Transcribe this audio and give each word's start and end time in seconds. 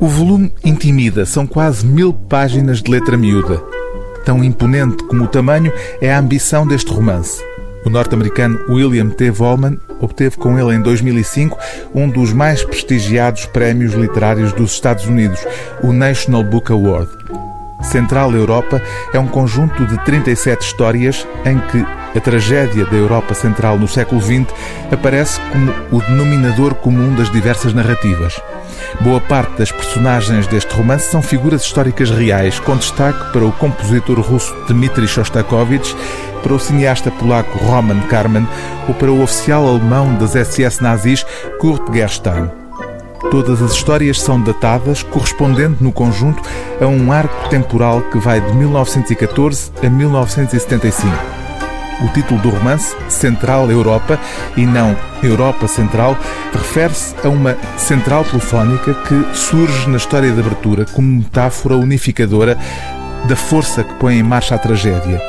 O 0.00 0.06
volume 0.06 0.50
intimida, 0.64 1.26
são 1.26 1.46
quase 1.46 1.84
mil 1.84 2.14
páginas 2.14 2.80
de 2.80 2.90
letra 2.90 3.18
miúda. 3.18 3.62
Tão 4.24 4.42
imponente 4.42 5.04
como 5.04 5.24
o 5.24 5.28
tamanho 5.28 5.70
é 6.00 6.10
a 6.10 6.18
ambição 6.18 6.66
deste 6.66 6.90
romance. 6.90 7.44
O 7.84 7.90
norte-americano 7.90 8.58
William 8.70 9.10
T. 9.10 9.30
Volman 9.30 9.78
obteve 10.00 10.38
com 10.38 10.58
ele 10.58 10.74
em 10.74 10.80
2005 10.80 11.58
um 11.94 12.08
dos 12.08 12.32
mais 12.32 12.64
prestigiados 12.64 13.44
prémios 13.44 13.92
literários 13.92 14.54
dos 14.54 14.72
Estados 14.72 15.04
Unidos, 15.04 15.46
o 15.82 15.92
National 15.92 16.42
Book 16.44 16.72
Award. 16.72 17.10
Central 17.82 18.32
Europa 18.32 18.80
é 19.12 19.18
um 19.18 19.28
conjunto 19.28 19.84
de 19.84 20.02
37 20.06 20.62
histórias 20.62 21.28
em 21.44 21.58
que 21.58 21.84
a 22.16 22.20
tragédia 22.20 22.86
da 22.86 22.96
Europa 22.96 23.34
Central 23.34 23.78
no 23.78 23.86
século 23.86 24.20
XX 24.20 24.46
aparece 24.90 25.38
como 25.52 25.72
o 25.92 26.02
denominador 26.06 26.74
comum 26.76 27.14
das 27.14 27.30
diversas 27.30 27.74
narrativas. 27.74 28.40
Boa 29.00 29.20
parte 29.20 29.58
das 29.58 29.72
personagens 29.72 30.46
deste 30.46 30.74
romance 30.74 31.10
são 31.10 31.22
figuras 31.22 31.62
históricas 31.62 32.10
reais, 32.10 32.58
com 32.60 32.76
destaque 32.76 33.32
para 33.32 33.44
o 33.44 33.52
compositor 33.52 34.20
russo 34.20 34.54
Dmitri 34.66 35.06
Shostakovich, 35.06 35.96
para 36.42 36.54
o 36.54 36.58
cineasta 36.58 37.10
polaco 37.10 37.58
Roman 37.58 38.00
Karman 38.08 38.46
ou 38.88 38.94
para 38.94 39.10
o 39.10 39.22
oficial 39.22 39.66
alemão 39.66 40.14
das 40.14 40.32
SS 40.32 40.82
nazis 40.82 41.24
Kurt 41.58 41.92
Gerstein. 41.92 42.50
Todas 43.30 43.62
as 43.62 43.72
histórias 43.72 44.20
são 44.20 44.42
datadas, 44.42 45.02
correspondendo 45.02 45.76
no 45.80 45.92
conjunto 45.92 46.42
a 46.80 46.86
um 46.86 47.12
arco 47.12 47.48
temporal 47.48 48.00
que 48.02 48.18
vai 48.18 48.40
de 48.40 48.52
1914 48.54 49.70
a 49.84 49.88
1975. 49.88 51.39
O 52.02 52.08
título 52.08 52.40
do 52.40 52.50
romance, 52.50 52.96
Central 53.08 53.70
Europa, 53.70 54.18
e 54.56 54.64
não 54.64 54.96
Europa 55.22 55.68
Central, 55.68 56.16
refere-se 56.52 57.14
a 57.22 57.28
uma 57.28 57.56
central 57.76 58.24
telefónica 58.24 58.94
que 58.94 59.36
surge 59.36 59.88
na 59.88 59.98
história 59.98 60.32
de 60.32 60.40
abertura 60.40 60.86
como 60.86 61.18
metáfora 61.18 61.76
unificadora 61.76 62.56
da 63.28 63.36
força 63.36 63.84
que 63.84 63.94
põe 63.94 64.18
em 64.18 64.22
marcha 64.22 64.54
a 64.54 64.58
tragédia. 64.58 65.20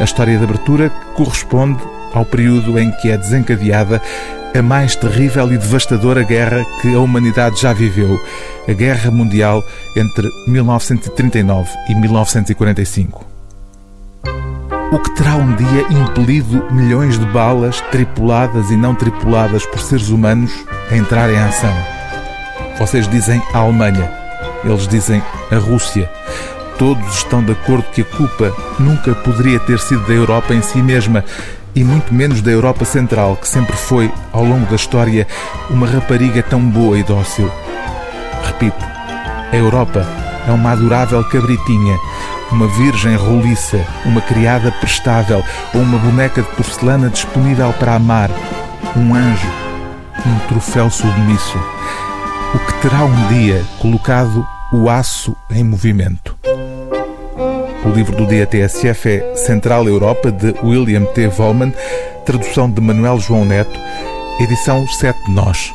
A 0.00 0.04
história 0.04 0.36
de 0.36 0.44
abertura 0.44 0.90
corresponde 1.14 1.80
ao 2.12 2.24
período 2.24 2.78
em 2.78 2.90
que 2.92 3.10
é 3.10 3.16
desencadeada 3.16 4.00
a 4.56 4.62
mais 4.62 4.96
terrível 4.96 5.52
e 5.52 5.58
devastadora 5.58 6.22
guerra 6.22 6.64
que 6.80 6.94
a 6.94 6.98
humanidade 6.98 7.60
já 7.60 7.72
viveu, 7.72 8.18
a 8.66 8.72
Guerra 8.72 9.10
Mundial 9.10 9.62
entre 9.96 10.28
1939 10.46 11.70
e 11.88 11.94
1945 11.94 13.27
o 14.90 14.98
que 14.98 15.10
terá 15.10 15.36
um 15.36 15.54
dia 15.54 15.86
impelido 15.90 16.66
milhões 16.70 17.18
de 17.18 17.26
balas, 17.26 17.80
tripuladas 17.90 18.70
e 18.70 18.76
não 18.76 18.94
tripuladas 18.94 19.64
por 19.66 19.80
seres 19.80 20.08
humanos, 20.08 20.52
a 20.90 20.96
entrar 20.96 21.30
em 21.30 21.38
ação. 21.38 21.74
Vocês 22.78 23.06
dizem 23.08 23.42
a 23.52 23.58
Alemanha, 23.58 24.10
eles 24.64 24.88
dizem 24.88 25.22
a 25.50 25.56
Rússia. 25.56 26.10
Todos 26.78 27.16
estão 27.16 27.44
de 27.44 27.52
acordo 27.52 27.84
que 27.90 28.02
a 28.02 28.04
culpa 28.04 28.54
nunca 28.78 29.14
poderia 29.14 29.60
ter 29.60 29.78
sido 29.78 30.06
da 30.06 30.14
Europa 30.14 30.54
em 30.54 30.62
si 30.62 30.80
mesma 30.80 31.24
e 31.74 31.84
muito 31.84 32.14
menos 32.14 32.40
da 32.40 32.50
Europa 32.50 32.84
Central, 32.84 33.36
que 33.36 33.48
sempre 33.48 33.76
foi, 33.76 34.10
ao 34.32 34.44
longo 34.44 34.66
da 34.66 34.76
história, 34.76 35.26
uma 35.68 35.86
rapariga 35.86 36.42
tão 36.42 36.60
boa 36.60 36.98
e 36.98 37.02
dócil. 37.02 37.50
Repito, 38.44 38.84
a 39.52 39.56
Europa 39.56 40.06
é 40.46 40.52
uma 40.52 40.72
adorável 40.72 41.22
cabritinha, 41.24 41.98
uma 42.50 42.66
virgem 42.68 43.14
roliça, 43.14 43.84
uma 44.04 44.20
criada 44.20 44.72
prestável 44.72 45.42
ou 45.74 45.80
uma 45.80 45.98
boneca 45.98 46.42
de 46.42 46.48
porcelana 46.50 47.08
disponível 47.08 47.72
para 47.74 47.94
amar, 47.94 48.30
um 48.96 49.14
anjo, 49.14 49.48
um 50.26 50.48
troféu 50.48 50.90
submisso, 50.90 51.58
o 52.54 52.58
que 52.58 52.82
terá 52.82 53.04
um 53.04 53.28
dia 53.28 53.62
colocado 53.78 54.46
o 54.72 54.88
aço 54.88 55.36
em 55.50 55.62
movimento. 55.62 56.36
O 57.84 57.90
livro 57.90 58.16
do 58.16 58.26
dia 58.26 58.46
TSF 58.46 59.08
é 59.08 59.34
Central 59.34 59.86
Europa, 59.86 60.30
de 60.32 60.54
William 60.62 61.04
T. 61.04 61.28
Volman, 61.28 61.72
tradução 62.26 62.70
de 62.70 62.80
Manuel 62.80 63.18
João 63.20 63.44
Neto, 63.44 63.78
edição 64.40 64.86
7 64.86 65.18
Nós. 65.30 65.72